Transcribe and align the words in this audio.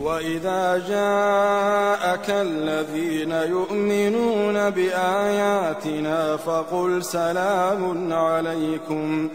وإذا 0.00 0.78
جاءك 0.78 2.30
الذين 2.30 3.30
يؤمنون 3.30 4.70
بآياتنا 4.70 6.36
فقل 6.36 7.04
سلام 7.04 8.12
عليكم. 8.12 9.30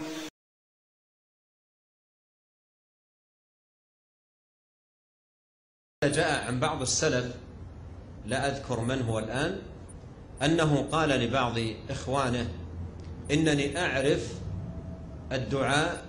جاء 6.04 6.46
عن 6.46 6.60
بعض 6.60 6.82
السلف 6.82 7.36
لا 8.26 8.48
أذكر 8.48 8.80
من 8.80 9.02
هو 9.02 9.18
الآن 9.18 9.62
أنه 10.42 10.88
قال 10.92 11.08
لبعض 11.08 11.58
إخوانه 11.90 12.50
إنني 13.30 13.78
أعرف 13.78 14.32
الدعاء 15.32 16.06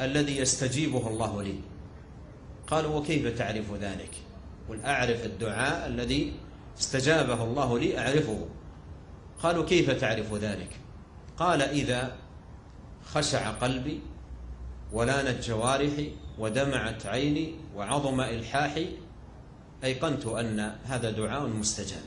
الذي 0.00 0.36
يستجيبه 0.38 1.08
الله 1.08 1.42
لي. 1.42 1.60
قالوا 2.70 2.96
وكيف 2.96 3.38
تعرف 3.38 3.74
ذلك؟ 3.74 4.10
قل 4.68 4.80
أعرف 4.84 5.24
الدعاء 5.24 5.86
الذي 5.86 6.32
استجابه 6.78 7.44
الله 7.44 7.78
لي 7.78 7.98
أعرفه. 7.98 8.46
قالوا 9.42 9.64
كيف 9.64 9.90
تعرف 9.90 10.34
ذلك؟ 10.34 10.76
قال 11.36 11.62
إذا 11.62 12.16
خشع 13.04 13.50
قلبي 13.50 14.00
ولانت 14.92 15.44
جوارحي 15.44 16.12
ودمعت 16.38 17.06
عيني 17.06 17.54
وعظم 17.76 18.20
إلحاحي 18.20 18.88
أيقنت 19.84 20.26
أن 20.26 20.76
هذا 20.84 21.10
دعاء 21.10 21.46
مستجاب. 21.46 22.04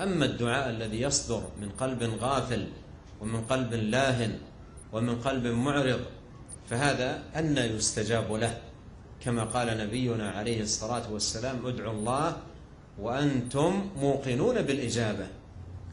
أما 0.00 0.24
الدعاء 0.24 0.70
الذي 0.70 1.00
يصدر 1.00 1.42
من 1.60 1.68
قلب 1.68 2.02
غافل 2.02 2.68
ومن 3.20 3.40
قلب 3.44 3.74
لاهن 3.74 4.38
ومن 4.92 5.20
قلب 5.20 5.46
معرض 5.46 6.00
فهذا 6.70 7.22
أن 7.36 7.56
يستجاب 7.56 8.32
له. 8.32 8.60
كما 9.20 9.44
قال 9.44 9.78
نبينا 9.78 10.30
عليه 10.30 10.62
الصلاة 10.62 11.12
والسلام 11.12 11.66
ادعوا 11.66 11.92
الله 11.92 12.36
وأنتم 12.98 13.90
موقنون 13.96 14.62
بالإجابة 14.62 15.26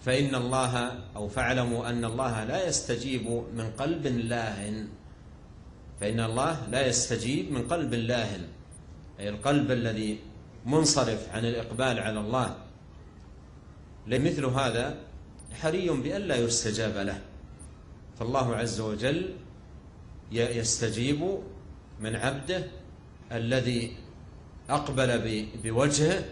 فإن 0.06 0.36
الله 0.36 0.92
أو 1.16 1.28
فاعلموا 1.28 1.90
أن 1.90 2.06
الله 2.06 2.44
لا 2.44 2.68
يستجيب 2.68 3.28
من 3.56 3.72
قلب 3.78 4.08
لاهن 4.08 4.88
فإن 6.02 6.20
الله 6.20 6.68
لا 6.72 6.88
يستجيب 6.88 7.52
من 7.52 7.68
قلب 7.68 7.94
لاهن 7.94 8.48
أي 9.20 9.30
القلب 9.30 9.72
الذي 9.72 10.20
منصرف 10.66 11.30
عن 11.34 11.46
الإقبال 11.46 12.00
على 12.00 12.20
الله. 12.20 12.56
لمثل 14.08 14.46
هذا 14.46 14.98
حري 15.54 15.90
بأن 15.90 16.22
لا 16.22 16.36
يستجاب 16.36 16.98
له 16.98 17.22
فالله 18.20 18.56
عز 18.56 18.80
وجل 18.80 19.36
يستجيب 20.32 21.40
من 22.00 22.16
عبده 22.16 22.64
الذي 23.34 23.96
أقبل 24.70 25.42
بوجهه 25.64 26.24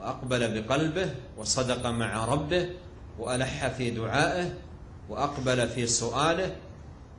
وأقبل 0.00 0.60
بقلبه 0.60 1.14
وصدق 1.36 1.86
مع 1.86 2.24
ربه 2.24 2.70
وألح 3.18 3.68
في 3.68 3.90
دعائه 3.90 4.54
وأقبل 5.08 5.68
في 5.68 5.86
سؤاله 5.86 6.56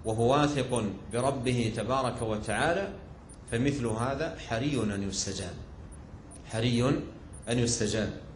وهو 0.05 0.33
واثق 0.33 0.83
بربه 1.13 1.73
تبارك 1.75 2.21
وتعالى 2.21 2.89
فمثل 3.51 3.85
هذا 3.85 4.37
حري 4.49 4.83
أن 4.83 5.09
يستجاب. 5.09 5.53
حري 6.51 6.87
أن 7.49 7.59
يستجاب. 7.59 8.28